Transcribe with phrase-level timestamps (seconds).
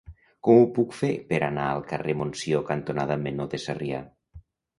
[0.45, 4.03] Com ho puc fer per anar al carrer Montsió cantonada Menor de Sarrià?